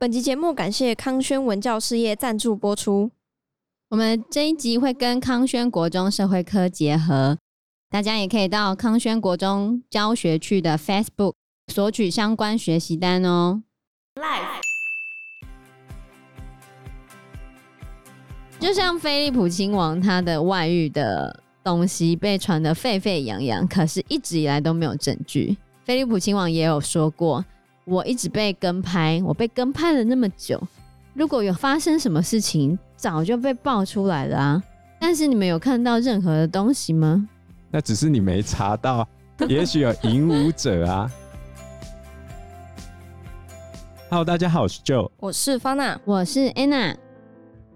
[0.00, 3.10] 本集节目感谢康轩文教事业赞助播出。
[3.88, 7.36] 我们这一集会跟康轩国中社会科结合，
[7.90, 11.32] 大家也可以到康轩国中教学区的 Facebook
[11.66, 13.64] 索取相关学习单哦。
[18.60, 25.56] 就像菲利普亲王他的外遇的东西被传得沸沸扬扬，可是一直以来都没有证据。
[25.82, 27.44] 菲利普亲王也有说过。
[27.90, 30.60] 我一直被跟拍，我被跟拍了那么久，
[31.14, 34.62] 如果有发生什么事情，早就被爆出来了啊！
[35.00, 37.26] 但是你们有看到任何的东西吗？
[37.70, 39.08] 那只是你没查到，
[39.48, 41.10] 也许有引舞者啊。
[44.10, 46.94] Hello，大家好，我是 Joe，我是方娜，我是 Anna。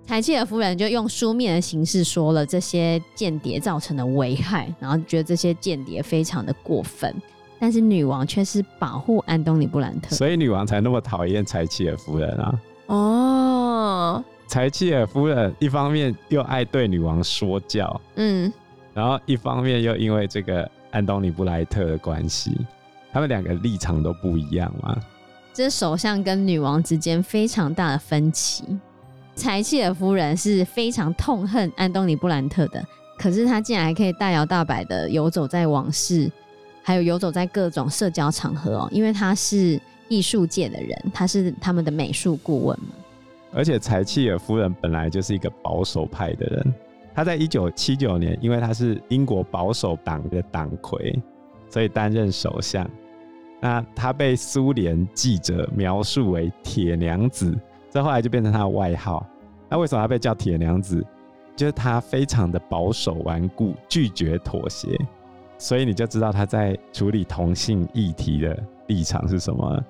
[0.07, 7.15] 柴契尔夫人就用书面的形式说了这些间谍造成的危害，然后觉得这些间谍非常的过分。
[7.63, 12.61] 但是女王却是保护安东尼布兰特，所以女王才那么讨厌柴契尔夫人啊。
[12.87, 18.53] 哦，柴契尔夫人一方面又爱对女王说教，嗯，
[18.93, 22.51] 然后一方面又因为这个安东尼布莱特的关系，
[23.13, 24.97] 他们两个立场都不一样嘛。
[25.53, 28.65] 这首相跟女王之间非常大的分歧。
[29.37, 32.85] 柴契尔夫人是非常痛恨安东尼布兰特的，
[33.17, 36.29] 可是她竟然还可以大摇大摆的游走在王室。
[36.83, 42.89] 还有游走在各种社交场合哦，因为他是艺术界的人，他是他们的美术顾问嘛。
[43.53, 46.75] 而且柴契尔夫人本来就是一个保守派的人，
[47.15, 51.15] 他在一九七九年，因为他是英国保守党的党魁，
[51.69, 52.89] 所以担任首相。
[53.61, 57.57] 那他被苏联记者描述为“铁娘子”，
[57.89, 59.25] 这后来就变成他的外号。
[59.69, 61.05] 那为什么他被叫“铁娘子”？
[61.55, 64.99] 就是他非常的保守顽固，拒绝妥协。
[65.63, 69.81] 所以你就知道他在处理同性议题的立场是什么。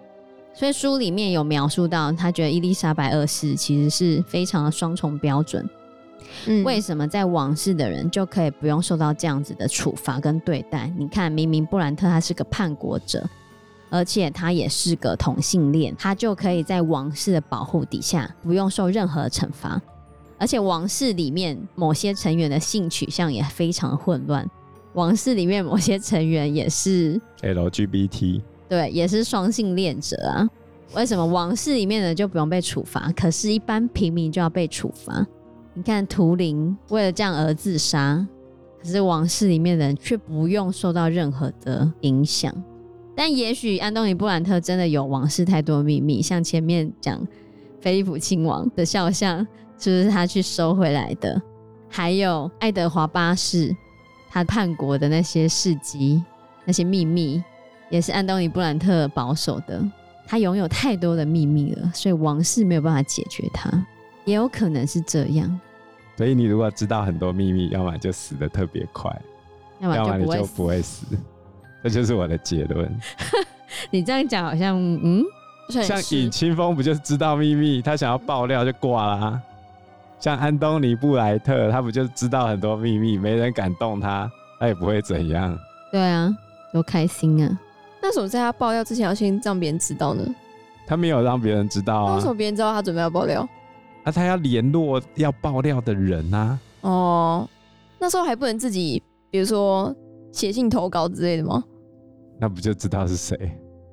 [0.53, 5.67] 所以书里面有描述到，他觉得伊丽莎白二世其实是非常的双重标准。
[6.47, 10.93] 嗯，为什么在王室的人就可以不用受到这样子的处罚跟对待？
[10.94, 13.27] 你看，明明布兰特他是个叛国者，
[13.88, 19.81] 而且他也是个同性恋，他就可以在王室的保护底下不用受任何的惩罚。
[20.37, 24.47] 而且王室里面某些成员的性取向也非常混乱。
[24.94, 30.48] 王室里面某些成员也是 LGBT，对，也是双性恋者啊。
[30.94, 35.26] 为什么王室里面的就不用被处罚，可是一般平民就要被处罚？
[35.72, 38.26] 你看图灵为了这样而自杀，
[38.82, 42.54] 可是王室里面的人却不用受到任何的影响。
[43.16, 47.26] 但也许安东尼布兰特真的有王室太多秘密，像前面讲
[47.81, 49.38] 菲利普亲王的肖像
[49.78, 51.41] 是不是他去收回来的？
[51.88, 53.75] 还有爱德华八世。
[54.32, 56.25] 他叛国的那些事迹、
[56.65, 57.43] 那些秘密，
[57.91, 59.84] 也是安东尼布兰特保守的。
[60.26, 63.70] 他拥有太多的秘密了，所以王室没有办法解决他。
[64.25, 65.60] 也有可能是这样。
[66.16, 69.15] 所以你如果知道很多秘密，要么就死的特别快，
[69.81, 71.04] 要么你就不会死。
[71.84, 72.91] 这就是我的结论。
[73.91, 75.22] 你这样讲好像嗯，
[75.69, 79.43] 像尹清风不就是知道秘密，他想要爆料就挂啦。
[80.22, 85.59] 像安东尼布莱特，他不就知道很多秘密，没人敢动他，他也不会怎样。
[85.91, 86.33] 对啊，
[86.72, 87.59] 多开心啊！
[88.00, 90.25] 那为什么在他爆料之前要先让别人知道呢？
[90.87, 92.15] 他没有让别人知道啊。
[92.15, 93.41] 为什么别人知道他准备要爆料？
[94.05, 96.56] 啊，他要联络要爆料的人啊。
[96.82, 97.49] 哦，
[97.99, 99.93] 那时候还不能自己，比如说
[100.31, 101.65] 写信投稿之类的吗？
[102.38, 103.37] 那不就知道是谁？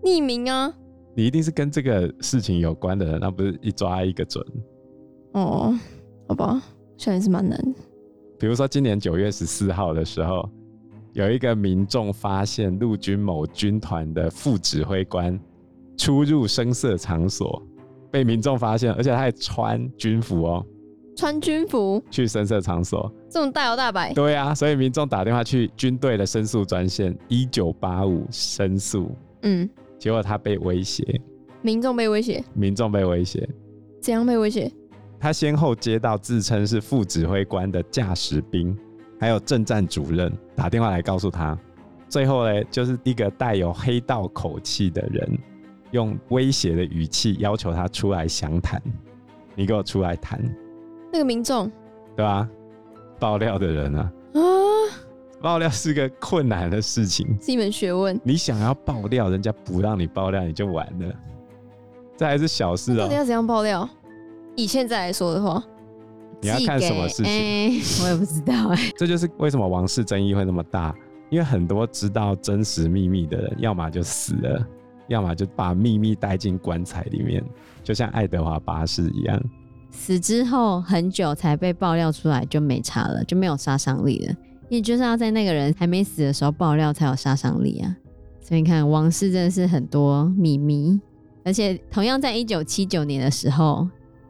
[0.04, 0.72] 匿名啊。
[1.16, 4.46] 你一定是跟这个事情有关的人，那不是一抓一个准。
[5.32, 5.76] 哦。
[6.30, 6.62] 好吧，
[6.96, 7.80] 现在是蛮难的。
[8.38, 10.48] 比如说，今年九月十四号的时候，
[11.14, 15.38] 有一个民众发现陆军某军团的副指挥官
[15.98, 17.60] 出入声色场所，
[18.12, 20.64] 被民众发现，而且他还穿军服哦，
[21.16, 22.02] 穿军服？
[22.12, 24.14] 去声色场所，这种大摇大摆。
[24.14, 29.10] 对啊，所以民众打电话去军队的申诉专线一九八五申诉，
[29.42, 31.04] 嗯，结果他被威胁，
[31.64, 33.50] 民众被威胁，民众被威胁，
[34.00, 34.72] 怎样被威胁？
[35.20, 38.78] 他先后接到自称是副指挥官的驾驶兵，
[39.20, 41.58] 还有政战主任打电话来告诉他，
[42.08, 45.38] 最后呢，就是一个带有黑道口气的人，
[45.92, 48.82] 用威胁的语气要求他出来详谈。
[49.56, 50.42] 你给我出来谈。
[51.12, 51.70] 那个民众，
[52.16, 52.48] 对吧？
[53.20, 54.40] 爆料的人啊，啊，
[55.42, 58.18] 爆料是个困难的事情，是一门学问。
[58.24, 61.14] 你想要爆料，人家不让你爆料，你就完了。
[62.16, 63.00] 这还是小事哦。
[63.00, 63.90] 到底要怎样爆料？
[64.56, 65.64] 以现在来说的话，
[66.42, 67.26] 你要看什么事情？
[67.26, 68.94] 欸、 我也不知道哎、欸。
[68.98, 70.94] 这就是为什么王室争议会那么大，
[71.30, 74.68] 因为很多知道真实秘密的人，要么就死了，
[75.08, 77.44] 要么就把秘密带进棺材里面，
[77.84, 79.42] 就像爱德华八世一样。
[79.92, 84.36] 死之后很久才被爆料出来，就没差了，就没有杀伤力了。
[84.70, 87.96] 也就是要在那个人还没死的时候爆料才有杀伤力啊。
[88.40, 91.00] 所以你看，王室真的是很多秘密。
[91.44, 93.88] 而且同样在一九七九年的时候，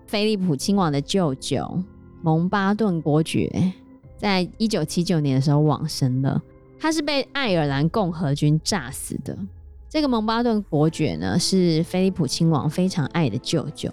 [0.10, 1.84] 菲利普亲王的舅舅
[2.24, 3.72] 蒙巴顿伯爵，
[4.18, 6.42] 在一九七九年的时候往生了。
[6.80, 9.38] 他是被爱尔兰共和军炸死的。
[9.88, 13.88] 这个蒙巴顿伯爵呢，是菲利普亲王非常爱的舅舅。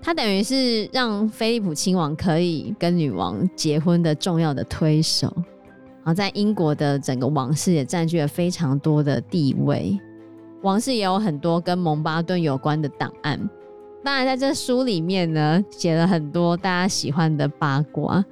[0.00, 9.98] 他等于是让菲利普亲王可以跟女王结婚的重要的推手，然后在英国的整个王室也占据了非常多的地位。
[10.62, 13.50] 王室也有很多跟蒙巴顿有关的档案。
[14.04, 18.24] 当然，在这书里面呢，写了很多大家喜欢的八卦，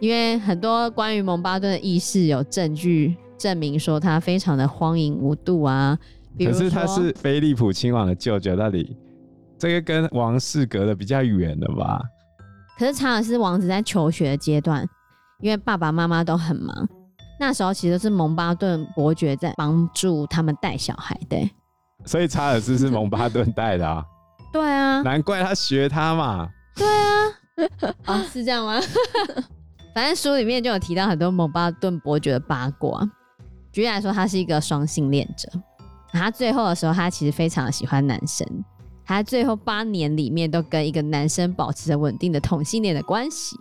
[0.00, 5.96] 因为很多关于蒙巴顿的軼事有证据证明说他非常的荒淫无度啊。
[6.38, 8.96] 可是他是菲利普亲王的舅舅，到底？
[9.58, 12.02] 这个跟王室隔的比较远了吧？
[12.76, 14.86] 可是查尔斯王子在求学的阶段，
[15.40, 16.86] 因为爸爸妈妈都很忙，
[17.40, 21.50] 那时候其实是蒙巴顿伯爵在帮助他们带小孩的。
[22.04, 24.04] 所以查尔斯是蒙巴顿带的啊？
[24.56, 26.48] 对啊，难怪他学他嘛。
[26.74, 28.80] 对啊， 啊是这样吗？
[29.94, 33.02] 反正书里面就有提到很多蒙巴顿伯爵的八卦。
[33.72, 35.48] 举例来说，他是一个双性恋者，
[36.12, 38.46] 他最后的时候，他其实非常喜欢男生。
[39.04, 43.56] 他最后八年里面都跟一个男生保持着稳定的同性恋的关系。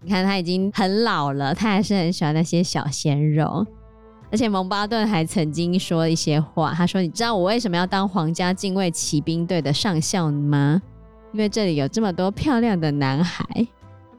[0.00, 3.66] 你看他已经很老了，他还是很喜欢那些小鲜肉。
[4.30, 10.80] 而且蒙巴顿还曾经说一些话，他说：“你知道我为什么要当皇家禁卫骑兵队的上校吗？
[11.32, 13.44] 因为这里有这么多漂亮的男孩，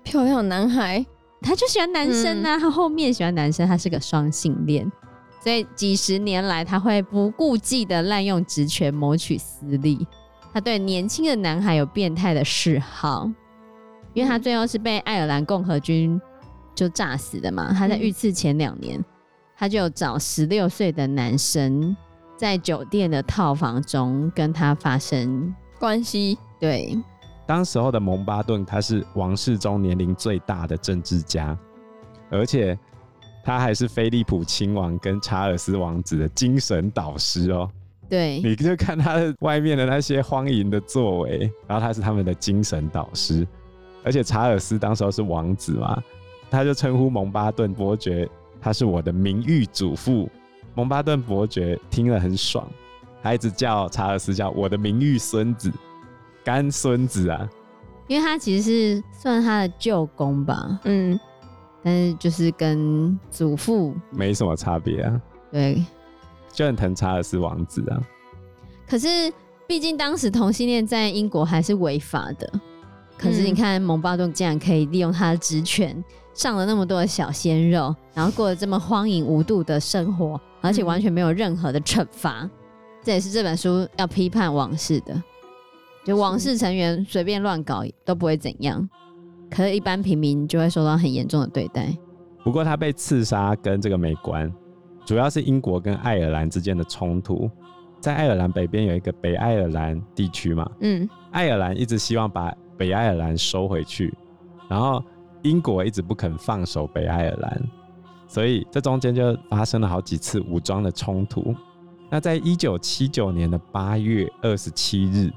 [0.03, 1.05] 漂亮男孩，
[1.41, 2.57] 他就喜欢男生啊。
[2.57, 4.91] 嗯、他后面喜欢男生，他是个双性恋，
[5.43, 10.07] 所以几十年来他会不顾忌的滥用职权谋取私利。”
[10.51, 13.29] 他对年轻的男孩有变态的嗜好，
[14.15, 16.19] 因为他最后是被爱尔兰共和军
[16.73, 17.71] 就炸死的嘛。
[17.71, 18.99] 他在遇刺前两年，
[19.59, 21.93] 他就找十六岁的男生
[22.37, 25.53] 在酒店的套房中跟他发生。
[25.77, 26.37] 关系。
[26.61, 26.97] 对，
[27.45, 31.57] 当时候的蒙巴顿他是王室中年龄最大的政治家，
[32.29, 32.77] 而且
[33.43, 37.69] 他还是菲利普亲王跟查尔斯王子的精神导师哦。
[38.07, 43.45] 对，你就看他的外面的那些荒淫的作为，然后他是他们的精神导师，
[44.05, 46.01] 而且查尔斯当时候是王子嘛，
[46.49, 48.27] 他就称呼蒙巴顿伯爵，
[48.61, 50.29] 他是我的名誉祖父。
[50.75, 52.65] 蒙巴顿伯爵听了很爽，
[53.21, 55.71] 他一直叫查尔斯叫我的名誉孙子、
[56.43, 57.49] 干孙子啊，
[58.07, 61.19] 因为他其实是算他的舅公吧，嗯，
[61.83, 65.21] 但是就是跟祖父没什么差别啊，
[65.51, 65.83] 对。
[66.51, 68.01] 就很疼查尔斯王子啊，
[68.87, 69.07] 可是
[69.67, 72.51] 毕竟当时同性恋在英国还是违法的。
[73.17, 76.03] 可是你看，蒙巴顿竟然可以利用他的职权，
[76.39, 82.43] 上了那么多的小鲜肉，然后过了这么荒淫无度的生活，而且完全没有任何的惩罚。
[82.43, 82.49] 嗯、
[83.03, 85.21] 这也是这本书要批判王室的，
[86.05, 88.89] 就王室成员随便乱搞都不会怎样，
[89.51, 91.93] 可是一般平民就会受到很严重的对待。
[92.41, 94.49] 不过他被刺杀跟这个没关。
[95.05, 97.51] 主要是英国跟爱尔兰之间的冲突，
[97.99, 104.13] 在爱尔兰北边有一个北爱尔兰地区嘛，嗯，爱尔兰一直希望把北爱尔兰收回去，
[104.69, 105.03] 然后
[105.41, 107.61] 英国一直不肯放手北爱尔兰，
[108.27, 111.55] 所以这中间就发生了好几次武装的冲突。
[112.09, 115.31] 那在一九七九年的八月二十七日，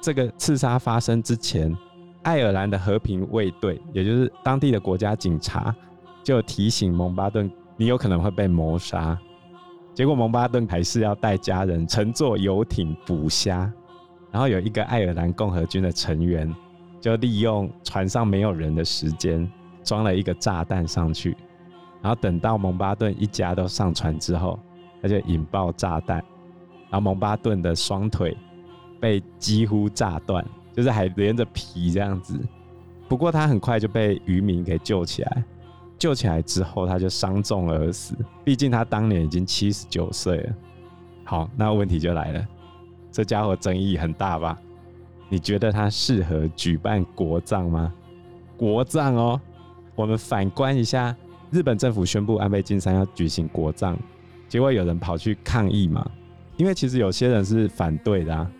[0.00, 1.76] 这个刺杀发生之前，
[2.22, 5.74] 爱尔兰的和平卫队，也就是当地的国家警察，
[6.22, 7.50] 就提醒蒙巴顿。
[7.76, 9.16] 你有可能会被谋杀，
[9.94, 13.72] 结果蒙巴顿还是要带家人乘坐游艇捕虾，
[14.32, 16.52] 然后有一个爱尔兰共和军的成员
[17.00, 19.50] 就利用船上没有人的时间
[19.82, 21.36] 装了一个炸弹上去，
[22.02, 24.58] 然后等到蒙巴顿一家都上船之后，
[25.00, 26.18] 他就引爆炸弹，
[26.90, 28.36] 然后蒙巴顿的双腿
[29.00, 32.38] 被几乎炸断，就是还连着皮这样子，
[33.08, 35.44] 不过他很快就被渔民给救起来。
[35.98, 38.14] 救起来之后，他就伤重而死。
[38.44, 40.54] 毕竟他当年已经七十九岁了。
[41.24, 42.46] 好，那问题就来了，
[43.10, 44.56] 这家伙争议很大吧？
[45.28, 47.92] 你觉得他适合举办国葬吗？
[48.56, 49.40] 国葬哦，
[49.94, 51.14] 我们反观一下，
[51.50, 53.96] 日本政府宣布安倍晋三要举行国葬，
[54.48, 56.08] 结果有人跑去抗议嘛？
[56.56, 58.50] 因为其实有些人是反对的啊。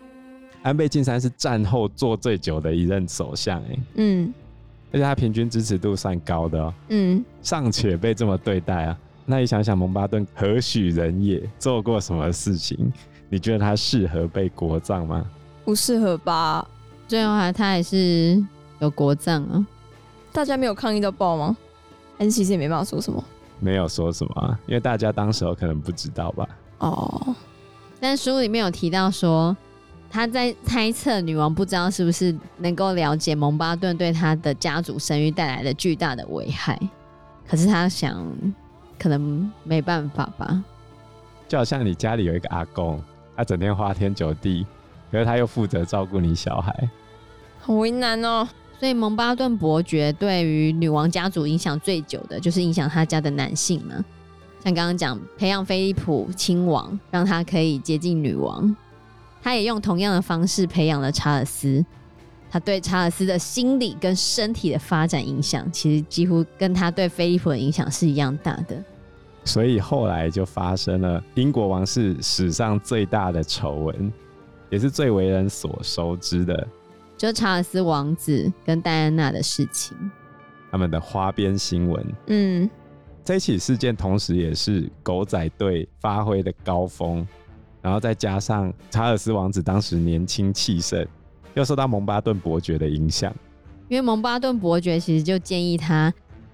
[0.61, 4.33] 安倍晋三是战后做最久的一任首相，哎，嗯。
[4.91, 12.91] 而且他平均支持度算高的哦，嗯，尚且被这么对待啊，那你想想蒙巴顿何许人也，做过什么事情，
[13.29, 15.23] 你觉得他适合被国葬吗？
[15.69, 16.67] 不适合吧？
[17.07, 18.43] 最后还他还是
[18.79, 19.63] 有国葬啊？
[20.33, 21.55] 大家没有抗议到爆吗？
[22.17, 23.23] 还是其实也没办法说什么？
[23.59, 26.49] 没有说什么啊，因为大家当时候可能不知道吧。
[26.79, 27.35] 哦，
[27.99, 29.55] 但书里面有提到说，
[30.09, 36.79] 他在猜测女王不知道是不是能够了解蒙巴顿对他的家族声誉带来的巨大的危害，
[37.47, 38.25] 可是他想，
[38.97, 40.63] 可能没办法吧。
[41.47, 42.99] 就好像你家里有一个阿公，
[43.37, 44.65] 他整天花天酒地，
[45.11, 46.89] 可是他又负责照顾你小孩，
[47.59, 48.47] 好为难哦。
[48.79, 53.93] 所以蒙巴顿伯爵对于女王家族影响最久的就是影响他家的男性嘛。
[54.63, 58.75] 像刚刚讲，培养菲利普亲王，让他可以接近女王。
[59.41, 61.85] 他也用同样的方式培养了查尔斯。
[62.51, 68.83] 他对查尔斯的心理跟身体的发展影响，其实几乎跟他对菲利普的影响是一样大的。
[69.45, 74.11] 所以后来就发生了英国王室史上最大的丑闻，
[74.69, 76.67] 也是最为人所熟知的，
[77.17, 79.95] 就是查尔斯王子跟戴安娜的事情，
[80.71, 82.05] 他们的花边新闻。
[82.27, 82.69] 嗯。
[83.21, 87.27] 这起事件同时也是狗仔队发挥的高峰，
[87.79, 91.05] 然后再加上查尔斯王子当时年轻气盛，
[91.53, 93.31] 又受到蒙巴顿伯爵的影响，
[93.87, 96.11] 因为蒙巴顿伯爵其实就建议他，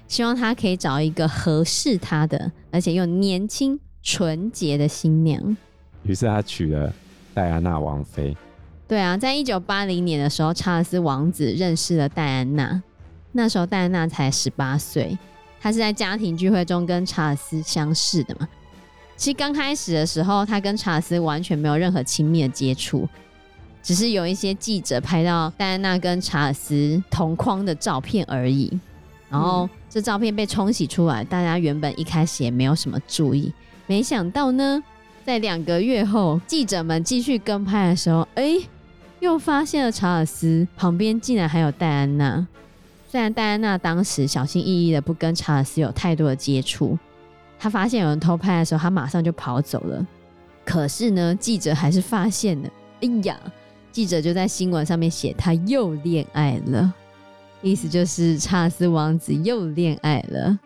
[0.09, 5.55] 希望他可以找一个合适他的，而且又年轻纯洁的新娘，
[6.03, 6.93] 于是他娶了
[7.35, 8.35] 戴安娜王妃。
[8.87, 12.81] 对啊，在一九八零年的时候，查尔斯王子认识了戴安娜，
[13.33, 15.17] 那时候戴安娜才十八岁。
[15.59, 18.47] 他是在家庭聚会中跟查尔斯相识的嘛？
[19.17, 23.09] 其实刚开始的时候，他跟查尔斯完全没有任何亲密的接触，
[23.81, 28.79] 只是有一些记者拍到戴安娜跟查尔斯同框的照片而已。
[29.27, 33.51] 然后这照片被冲洗出来，大家原本一开始也没有什么注意，
[33.87, 34.81] 没想到呢，
[35.25, 38.57] 在两个月后，记者们继续跟拍的时候，哎，
[39.19, 42.47] 又发现了查尔斯旁边竟然还有戴安娜。
[43.09, 46.95] 虽然戴安娜当时小心翼翼的不跟查尔斯有太多的接触，
[47.57, 50.05] 她发现有人偷拍的时候，她马上就跑走了。
[50.63, 52.69] 可是呢，记者还是发现了。
[53.01, 53.35] 哎呀，
[53.91, 56.93] 记者就在新闻上面写他又恋爱了，
[57.63, 60.59] 意思就是查尔斯王子又恋爱了。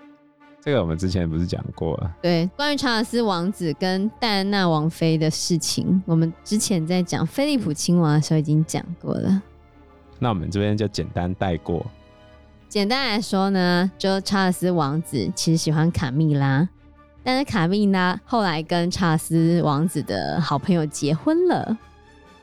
[0.62, 2.16] 这个我们之前不是讲过了？
[2.22, 9.42] 对，关于查尔斯王子跟戴安娜王妃的事情，我们之前在讲菲利普亲王的时候已经讲过了。
[10.20, 11.86] 那我们这边就简单带过。
[12.68, 16.68] 简单来说呢，就查尔斯王子其实喜欢卡蜜拉，
[17.24, 21.78] 但是卡蜜拉后来跟查尔斯王子的好朋友结婚了，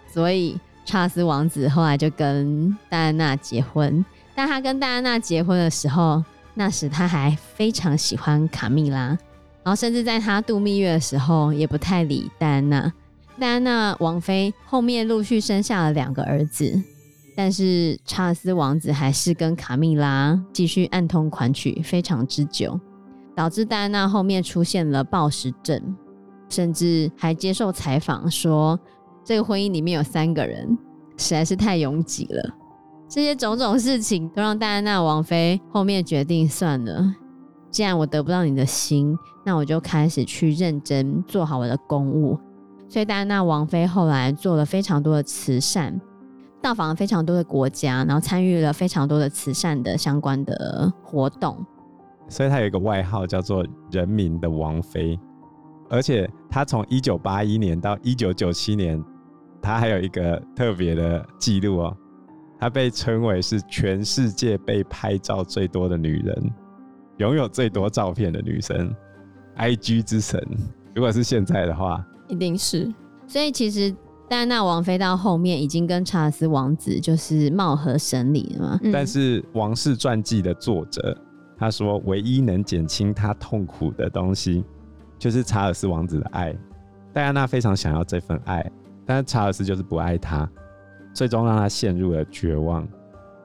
[0.08, 4.02] 所以查尔斯王子后来就跟戴安娜结婚。
[4.34, 6.24] 但他跟戴安娜结婚的时候，
[6.58, 9.08] 那时他还非常喜欢卡蜜拉，
[9.62, 12.92] 然后甚至在他度蜜月的时候也不太理戴安娜。
[13.38, 16.82] 戴安娜王妃后面陆续生下了两个儿子。
[17.36, 22.80] 但是查尔斯王子还是跟卡蜜拉继续暗通款曲，非常之久，
[23.34, 25.78] 导致戴安娜后面出现了暴食症，
[26.48, 28.80] 甚至还接受采访说，
[29.22, 30.66] 这个婚姻里面有三个人，
[31.18, 32.54] 实在是太拥挤了。
[33.08, 37.14] 这些种种事情都让戴安娜王妃后面决定算了，
[37.70, 42.38] 既然我得不到你的心，那我就开始去认真做好我的公务。
[42.88, 46.00] 所以戴安娜王妃后来做了非常多的慈善。
[46.62, 51.64] 到访了非常多的国家，然后参与了非常多的慈善的相关的活动，
[52.28, 55.16] 所以她有一个外号叫做“人民的王妃”。
[55.88, 59.00] 而且她从一九八一年到一九九七年，
[59.62, 61.96] 她还有一个特别的记录哦，
[62.58, 66.52] 他被称为是全世界被拍照最多的女人，
[67.18, 68.94] 拥有最多照片的女生
[69.56, 70.40] ，IG 之神。
[70.94, 72.92] 如果是现在的话，一定是。
[73.26, 73.94] 所以其实。
[74.28, 78.80] 戴安娜王妃到后面已经跟查尔斯王子就是貌合神离了嘛。
[78.92, 81.16] 但是王室传记的作者
[81.56, 84.64] 他说，唯一能减轻他痛苦的东西，
[85.16, 86.52] 就是查尔斯王子的爱。
[87.12, 88.68] 戴安娜非常想要这份爱，
[89.04, 90.50] 但是查尔斯就是不爱她，
[91.16, 92.86] 最终让她陷入了绝望。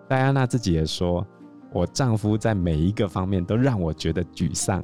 [0.09, 1.25] 戴安娜自己也说
[1.71, 4.83] ：“我丈夫在每一个方面都让我觉得沮丧，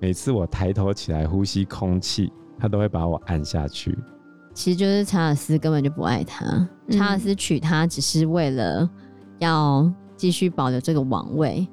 [0.00, 3.94] 每次我抬头起来呼吸空气，他都会把我按下去。”
[4.54, 6.46] 其实就是查尔斯根本就不爱她，
[6.86, 8.88] 嗯、查尔斯娶她只是为了
[9.38, 11.68] 要继续保留这个王位，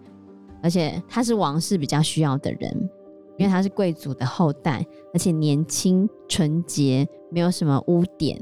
[0.62, 2.90] 而且他是王室比较需要的人，
[3.38, 8.38] 因为他是贵族的后代，而且年轻纯洁，没有什么污点。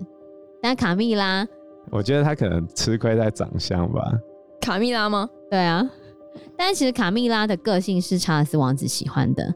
[0.61, 1.47] 但卡蜜拉，
[1.91, 4.11] 我觉得他可能吃亏在长相吧。
[4.61, 5.29] 卡蜜拉吗？
[5.49, 5.89] 对啊，
[6.57, 9.53] 但其实卡蜜拉的个性是查尔斯王子喜欢的，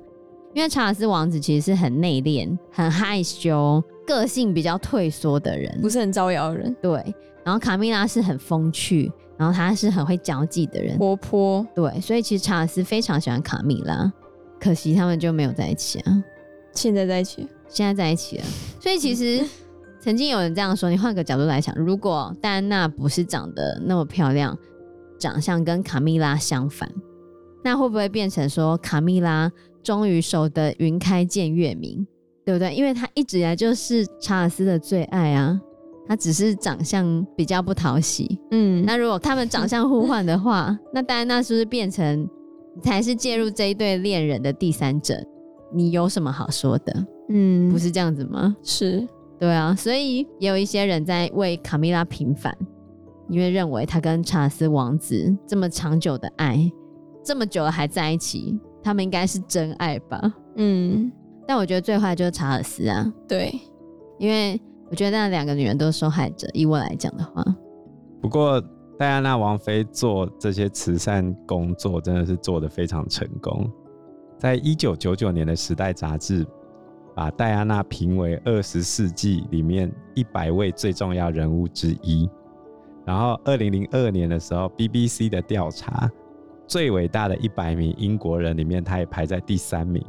[0.53, 3.83] 因为查尔斯王子其实是很内敛、很害羞。
[4.05, 6.75] 个性比较退缩的人，不是很招摇的人。
[6.81, 11.65] 对，然后卡蜜拉是很风趣，然后他是很会交际的人，活泼。
[11.73, 14.11] 对，所以其实查尔斯非常喜欢卡蜜拉，
[14.59, 16.23] 可惜他们就没有在一起啊。
[16.73, 18.43] 现在在一起，现在在一起了。
[18.81, 19.45] 所以其实
[20.03, 24.57] 曾经有人这样说：你换个角度来想，如果戴安娜不是长得那么漂亮，
[25.17, 26.91] 长相跟卡蜜拉相反，
[27.63, 29.49] 那会不会变成说卡蜜拉
[29.81, 32.05] 终于守得云开见月明？
[32.43, 32.75] 对不对？
[32.75, 35.57] 因为她一直以来就是查尔斯的最爱啊，
[36.05, 38.37] 她只是长相比较不讨喜。
[38.51, 42.27] 嗯，那如果他们长相互换的话， 那戴安娜是不是变成
[42.81, 45.15] 才是介入这一对恋人的第三者？
[45.73, 47.05] 你有什么好说的？
[47.29, 48.53] 嗯，不是这样子吗？
[48.61, 49.07] 是，
[49.43, 52.57] 对啊，所以也有一些人在为卡米拉平反，
[53.27, 56.71] 因为认为他跟查尔斯王子这么长久的爱，
[57.21, 60.33] 这么久了还在一起，他们应该是真爱吧？
[60.55, 61.11] 嗯。
[61.45, 63.53] 但我觉得最坏就是查尔斯啊，对，
[64.17, 64.57] 因为
[64.89, 66.47] 我觉得那两个女人都是受害者。
[66.53, 67.43] 以我来讲的话，
[68.21, 68.63] 不过
[68.97, 73.69] 戴安娜王妃做这些慈善工作真的是做得非常成功。
[74.37, 76.47] 在一九九九年的《时代》杂志
[77.15, 82.29] 把戴安娜评为二十世纪里面一百位最重要人物之一。
[83.05, 86.09] 然后二零零二年的时候，BBC 的调查
[86.65, 90.03] 最伟大的一百名英国人里面，他也排在第三名。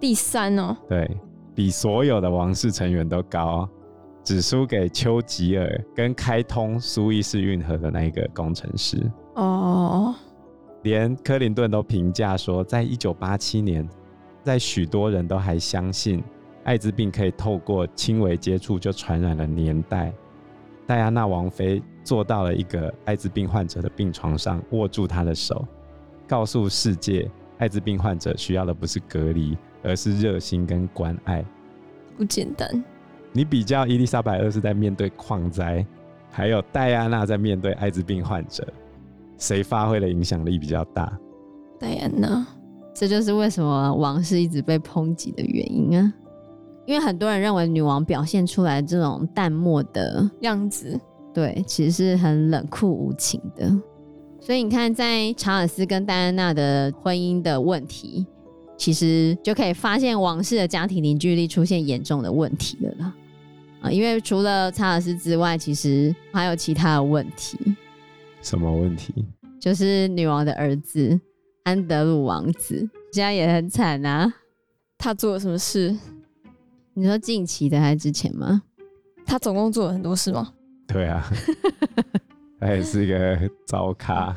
[0.00, 1.08] 第三哦，对，
[1.54, 3.68] 比所有的王室成员都高，
[4.24, 8.98] 只输给丘吉尔跟开通苏伊士运河的那一个工程师
[9.36, 10.12] 哦。
[10.82, 13.88] 连克林顿都评价说，在一九八七年，
[14.42, 16.20] 在许多人都还相信
[16.64, 20.12] 艾滋病可以透过轻微接触就传染的年代，
[20.86, 25.66] 戴安娜王妃坐到了一个艾滋病患者的病床上，握住他的手，
[26.26, 29.56] 告诉世界，艾滋病患者需要的不是隔离。
[29.84, 31.44] 而是热心跟关爱，
[32.16, 32.84] 不简单。
[33.32, 35.84] 你比较伊丽莎白二世在面对矿灾，
[36.30, 38.64] 还有戴安娜在面对艾滋病患者，
[39.38, 41.12] 谁发挥的影响力比较大？
[41.80, 42.46] 戴安娜，
[42.94, 46.14] 这就是为什么王室一直被抨击的原因啊！
[46.86, 50.98] 因为很多人认为女王表现出来这种淡漠的样子，
[51.32, 53.70] 对，其实是很冷酷无情的。
[54.40, 58.26] 所以你看，在查尔斯跟戴安娜的婚姻的问题。
[58.78, 63.14] 其实就可以发现王室的家庭凝聚力出现严重的问题了啦，
[63.82, 67.56] 啊，因为除了查尔斯之外，其实还有其他的问题。
[68.40, 69.14] 什么问题？
[69.60, 71.20] 就是女王的儿子
[71.62, 72.78] 安德鲁王子，
[73.12, 74.32] 现在也很惨啊。
[74.98, 75.96] 他做了什么事？
[76.94, 78.62] 你说近期的还是之前吗？
[79.24, 80.52] 他总共做了很多事吗？
[80.86, 81.24] 对啊，
[82.60, 84.36] 他也是一个糟咖。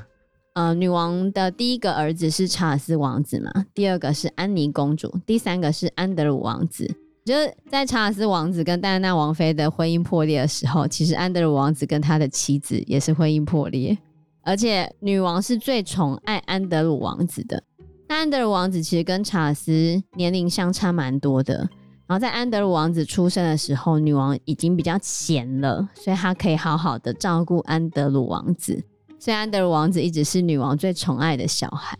[0.54, 6.89] 呃，女王的第一个儿子是查尔斯王子嘛，第二个是安妮公主，第三个是安德鲁王子。
[7.26, 13.98] 就是在查尔斯王子跟戴安娜王妃的婚姻破裂的时候，其实安德鲁王子跟他的妻子也是婚姻破裂，
[14.44, 17.62] 而且女王是最宠爱安德鲁王子的。
[18.08, 21.68] 那安德鲁王子其实跟查尔斯年龄相差蛮多的，
[22.08, 28.84] 然后在安德鲁王子出生的时候，女王已经比较闲了，所以她可以好好的照顾安德鲁王子。
[29.18, 31.98] 所以安德鲁王子一直是女王最宠爱的小孩，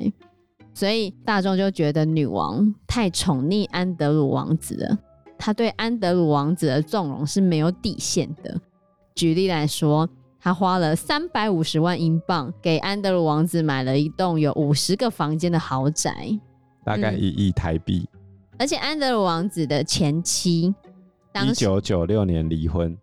[0.76, 4.98] 所以大众就觉得女王太宠溺安德鲁王子了。
[5.40, 8.62] 她对安德鲁王子的纵容是没有底线的。
[9.16, 10.08] 举例来说，
[10.40, 16.40] 她花了三百五十万英镑给安德鲁王子买了一栋有五十个房间的豪宅，
[16.84, 18.08] 大概一亿台币。
[18.14, 18.15] 嗯。
[18.58, 20.74] 而且安德鲁王子的前妻，
[21.46, 22.98] 一九九六年离婚。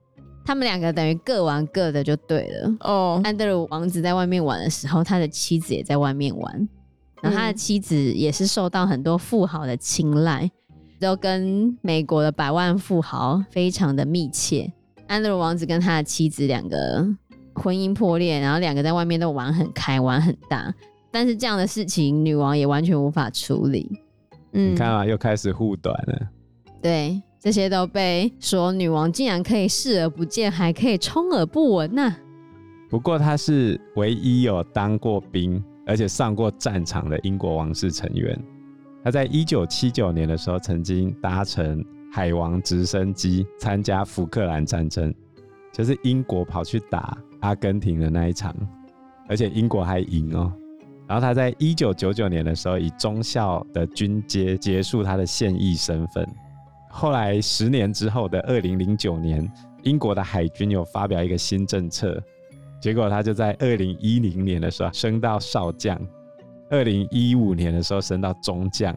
[0.45, 2.77] 他们两个等于各玩各的就对了。
[2.81, 6.69] 哦，安德鲁王子在外面玩的时候，他的妻子也在外面玩。
[7.21, 10.51] 然后他的妻子也是受到很多富豪的青睐，
[10.99, 14.73] 都跟美国的百万富豪非常的密切。
[15.07, 17.07] 安德鲁王子跟他的妻子两个
[17.55, 20.75] 婚姻破裂，然后两个在外面都玩很开，玩很大。
[21.13, 24.02] 但是这样的事情，女王也完全无法处理。
[24.53, 26.29] 嗯，你看啊，又开始护短了。
[26.81, 27.21] 对。
[27.41, 32.15] 这些都被说女王竟然可以视而不见，还可以充耳不闻呐。
[32.89, 38.41] 不过她是唯一有当过兵，而且上过战场的英国王室成员。
[39.03, 45.13] 她在一九七九年的时候，曾经搭乘海王直升机参加福克兰战争，
[45.73, 48.55] 就是英国跑去打阿根廷的那一场，
[49.29, 50.53] 而且英国还赢哦。
[51.09, 56.27] 然后他在一九九九年的时候，以中校的军阶结束他的现役身份。
[56.89, 59.51] 后来十年之后的二零零九年，
[59.83, 62.23] 英国的海军有发表一个新政策，
[62.81, 66.01] 结果他就在二零一零年的时候升到少将，
[66.71, 68.95] 二零一五年的时候升到中将，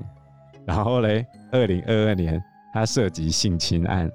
[0.66, 2.42] 然后嘞，二零二二年
[2.74, 4.12] 他涉及性侵案，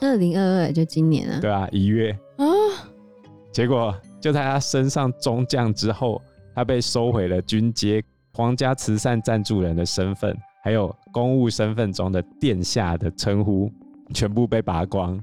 [0.00, 1.40] 二零二二就今年啊。
[1.40, 2.46] 对啊，一月啊，
[3.52, 6.22] 结果就在他升上中将之后，
[6.56, 13.70] 他被收回了军阶、皇家慈善赞助人的身份，还有公务身份中的殿下的称呼，
[14.14, 15.22] 全部被拔光。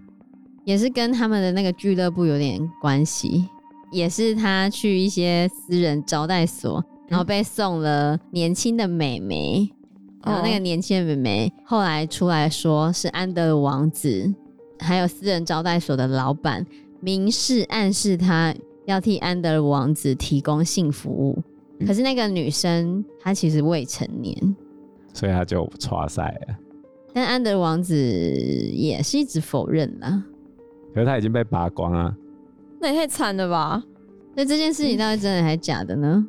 [0.63, 3.49] 也是跟他们的那个俱乐部有点关系，
[3.91, 9.67] 也是他去一些私人招待所，然后被送了年轻的美眉，
[10.21, 14.31] 嗯、然后那个年轻的美眉后来出来说是安德鲁王子，
[14.77, 16.63] 还有私人招待所的老板
[17.01, 18.53] 明示暗示他
[18.85, 21.41] 要替安德鲁王子提供性服务，
[21.79, 24.55] 嗯、可是那个女生她其实未成年，
[25.13, 26.55] 所以他就挫赛了。
[27.13, 30.23] 但安德鲁王子也是一直否认啦。
[30.93, 32.15] 可是他已经被拔光啊！
[32.79, 33.83] 那也太惨了吧？
[34.35, 36.27] 那这件事情到底真的还是假的呢？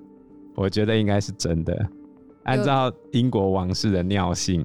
[0.55, 1.87] 我觉得应该是真的。
[2.45, 4.65] 按照英国王室的尿性，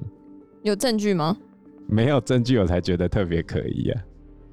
[0.62, 1.36] 有证据吗？
[1.86, 4.02] 没有证据，我才觉得特别可疑啊！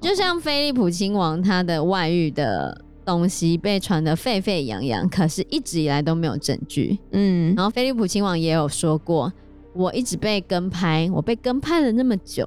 [0.00, 6.98] 就像菲利普亲王他的外遇的东西被传得沸沸扬扬，可是一直以来都没有证据。
[7.12, 9.32] 嗯，然后菲利普亲王也有说过，
[9.72, 12.46] 我一直被跟拍，我被跟拍了那么久。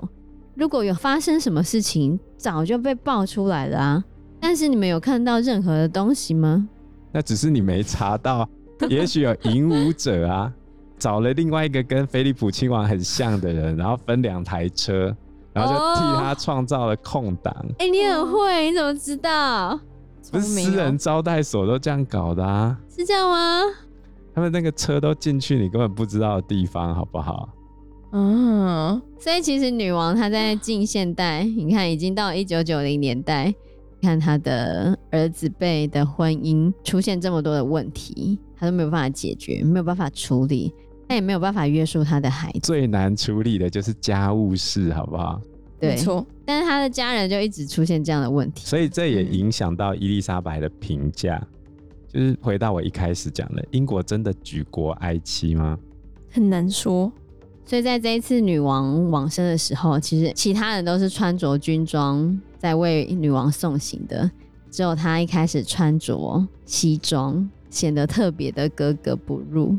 [0.53, 4.05] 如果有发生什么事情，早就被爆出来了啊！
[4.39, 6.69] 但是你们有看到任何的东西吗？
[7.11, 8.47] 那只是你没查到，
[8.87, 10.53] 也许有引舞者啊，
[10.99, 15.11] 找了另外一个跟菲利普亲王很像的人，然后分两台车，
[15.53, 17.51] 然后就替他创造了空档。
[17.79, 19.79] 哎、你很会，你怎么知道？
[20.29, 22.77] 不是私人招待所都这样搞的啊？
[22.89, 23.61] 是这样吗？
[24.33, 27.49] 他们那个车都进去你根本不知道的地方，好不好？
[28.13, 33.53] 嗯，所以其实女王她在近现代，你看已经到一九九零年代，
[34.01, 40.73] 看她的儿子辈的婚姻出现这么多的问题，她都没有办法解决，没有办法处理，
[41.07, 42.59] 她也没有办法约束她的孩子。
[42.61, 45.41] 最难处理的就是家务事，好不好？
[45.81, 46.25] 对，没错。
[46.45, 51.41] 但是他的家人就一直出现这样的问题，所以这也影响到伊丽莎白的评价。
[52.07, 55.79] 就是回到我一开始讲的，英国真的举国哀戚吗？
[56.29, 57.11] 很难说。
[57.65, 64.29] 所以在这一次女王往生的时候，其实其他人都是穿着军装在为女王送行的，
[64.69, 69.77] 只有她一开始穿着西装，显得特别的格格不入。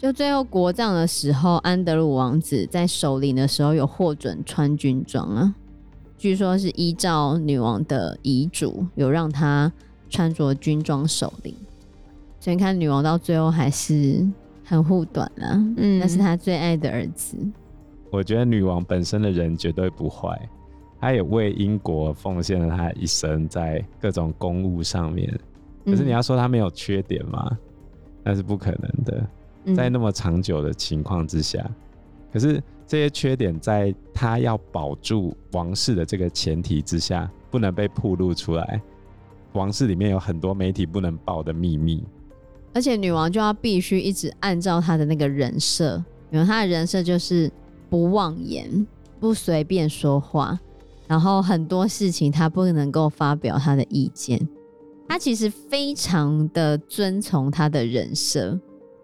[0.00, 5.54] 就最后国葬的时候，安德鲁王子在守灵的时候有获准穿军装啊，
[6.16, 9.70] 据说是依照女王的遗嘱，有让他
[10.08, 11.54] 穿着军装守灵。
[12.40, 14.26] 所以你看，女王到最后还是。
[14.62, 17.36] 很护短啊，嗯，那是她最爱的儿子。
[18.08, 20.48] 我觉得女王本身的人绝对不坏，
[21.00, 25.28] 她也为英国奉献了她一生，在各种公务上面。
[25.84, 27.58] 可是你要说她没有缺点吗？
[28.22, 29.26] 那是不可能的，
[29.76, 31.64] 在那么长久的情况之下。
[32.32, 38.80] 可是这些缺点，在他要保住王室的这个前提之下，不能被暴露出来。
[39.52, 42.04] 王室里面有很多媒体不能报的秘密。
[42.72, 47.50] 而且女王就要必须一直按照她的那个人设，因为她的人设就是
[47.88, 48.86] 不妄言、
[49.18, 50.56] 不随便说话，
[51.08, 54.48] 然后很多事情她不能够发表她的意见。
[55.08, 58.56] 她其实非常的遵从她的人设，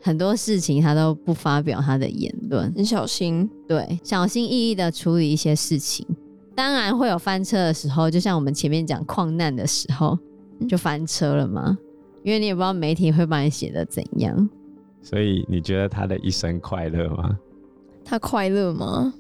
[0.06, 6.06] 很多事情他都不发表他的言论，很小心，对，小心翼翼的处理一些事情。
[6.54, 10.16] 当然会有翻车的时候，就像我们前面讲矿难的时候，
[10.68, 11.76] 就翻车了嘛。
[12.22, 14.48] 因为你也不知道媒体会把你写的怎样，
[15.02, 17.36] 所以你觉得他的一生快乐吗？
[18.04, 19.12] 他快乐吗？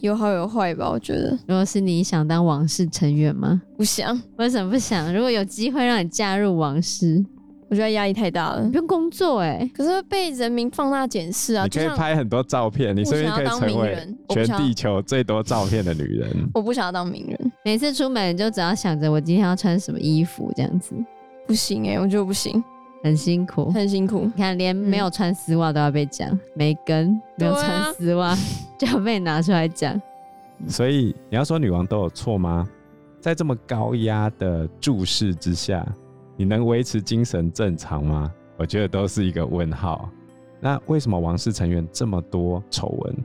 [0.00, 1.30] 有好有坏吧，我觉得。
[1.46, 3.62] 如果是你想当王室成员吗？
[3.76, 4.20] 不想。
[4.38, 5.14] 为什么不想？
[5.14, 7.24] 如果有机会让你加入王室，
[7.72, 8.62] 我觉得压力太大了。
[8.62, 11.64] 你不用工作哎、欸，可是会被人民放大检视啊。
[11.64, 16.28] 你可以拍很多照片，你顺便可以成为全地球最多照片的女人。
[16.52, 20.94] 我不想要当名人，每次出门就只要想着我今天要穿什么衣服这样子。
[21.46, 22.62] 不行哎、欸，我觉得不行，
[23.02, 24.26] 很辛苦，很辛苦。
[24.26, 28.36] 你看，连没有穿丝袜都要被讲，没、嗯、跟没有穿丝袜
[28.78, 29.98] 就要被拿出来讲。
[30.68, 32.68] 所以你要说女王都有错吗？
[33.18, 35.86] 在这么高压的注视之下，
[36.36, 38.32] 你能维持精神正常吗？
[38.56, 40.08] 我觉得都是一个问号。
[40.60, 43.16] 那为什么王室成员这么多丑闻？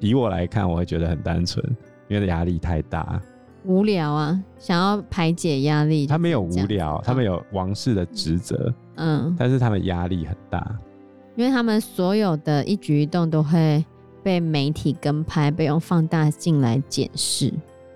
[0.00, 1.64] 以我来看，我会觉得很单纯，
[2.08, 3.20] 因为压力太大。
[3.64, 6.06] 无聊啊，想要排解压力。
[6.06, 8.72] 他们有无聊，他们有王室的职责。
[8.96, 10.78] 嗯，但是他们压力很大，
[11.36, 13.84] 因为他们所有的一举一动都会
[14.22, 17.52] 被媒体跟拍，被用放大镜来检视。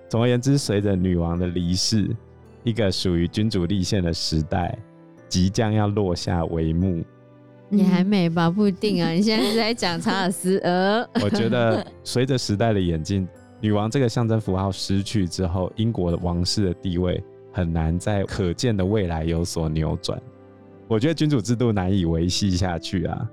[0.08, 2.16] 总而言之，随着女王的离世，
[2.68, 4.78] 一个属于君主立宪的时代
[5.26, 7.02] 即将要落下帷幕。
[7.70, 8.50] 你还没吧？
[8.50, 9.10] 不一定啊。
[9.10, 10.58] 你现在是在讲查尔斯？
[10.58, 13.26] 呃， 我觉得 随着时代的演进。
[13.60, 20.20] 女王这个象征符号失去之后，英国的王室的地位很难在可见的未来有所扭转。
[20.86, 23.28] 我觉得君主制度难以维系下去啊。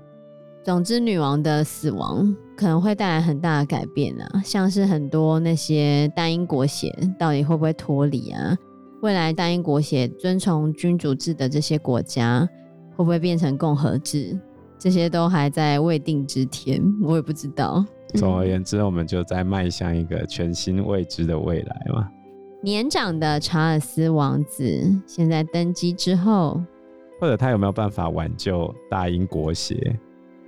[0.64, 8.58] 总之，女王的死亡可能会带来很大的改变啊，像是很多那些大英国协到底会不会脱离啊？
[9.02, 12.48] 未来大英国协遵从君主制的这些国家
[12.96, 14.38] 会不会变成共和制？
[14.78, 17.84] 这些都还在未定之天，我也不知道。
[18.14, 22.08] 总而言之，我们就在迈向一个全新未知的未来嘛。
[22.62, 24.64] 年长的查尔斯王子
[25.06, 26.60] 现在登基之后，
[27.20, 29.98] 或者他有没有办法挽救大英国协？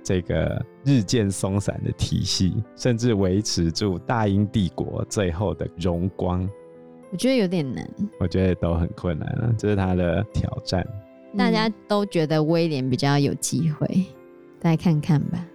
[0.03, 6.49] 这个日渐松散的体系，甚至维持住大英帝国最后的荣光，
[7.11, 7.89] 我觉得有点难。
[8.19, 10.85] 我觉得都很困难了，这是他的挑战。
[11.37, 14.05] 大家都觉得威廉比较有机会，
[14.59, 15.45] 再看看吧。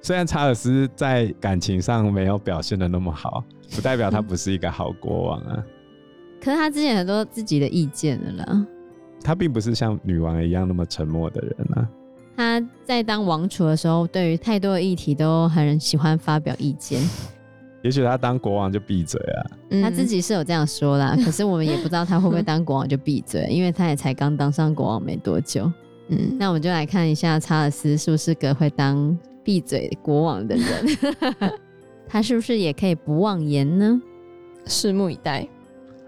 [0.00, 3.42] 虽然查尔斯在感情上没有表现的那么好，
[3.74, 5.64] 不代表他不是一个好国王啊。
[6.40, 8.66] 可是他之前很多自己的意见了啦。
[9.24, 11.88] 他并不是像女王一样那么沉默的人啊。
[12.36, 17.02] 他在当王储的时候，对于太多的议题都很喜欢发表意见。
[17.88, 19.40] 也许他当国王就闭嘴啊。
[19.82, 25.72] 他自己是有这样说啦， 可是我们也不知道他会不会当国王就闭嘴，因为他也才刚当上国王没多久。
[26.08, 31.12] 嗯，那我们就来看一下查尔斯是不是个会当闭嘴国王的人，
[32.06, 33.98] 他是不是也可以不妄言呢？
[34.66, 35.48] 拭目以待。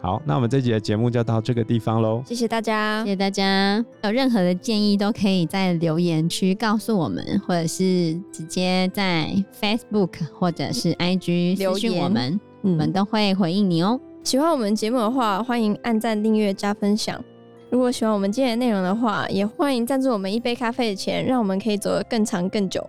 [0.02, 2.22] 好，那我们这集的节目就到这个地方喽。
[2.24, 3.84] 谢谢大家，谢谢大家。
[4.02, 14.00] 有任何的建议都可以在留言区告诉我们，或者是直接在 Facebook 或者是 IG 私讯我们，我们都会回应你哦。
[14.24, 17.22] 喜欢我们节目的话，欢迎按赞、订阅、加分享。
[17.68, 22.82] 如果喜欢我们今天的内容的话，也欢迎赞助我们一杯咖啡的钱，让我们可以走得更长更久。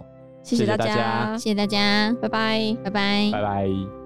[0.44, 4.01] 谢谢大家，谢谢大家，拜拜，拜拜，拜拜。